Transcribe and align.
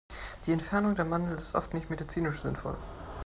Die 0.47 0.51
Entfernung 0.51 0.95
der 0.95 1.05
Mandeln 1.05 1.37
ist 1.37 1.53
oft 1.53 1.75
nicht 1.75 1.91
medizinisch 1.91 2.41
sinnvoll. 2.41 2.75